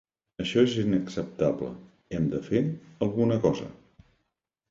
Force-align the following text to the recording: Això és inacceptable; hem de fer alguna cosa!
Això 0.43 0.61
és 0.67 0.71
inacceptable; 0.83 1.67
hem 2.17 2.25
de 2.33 2.41
fer 2.47 2.63
alguna 3.09 3.37
cosa! 3.47 3.67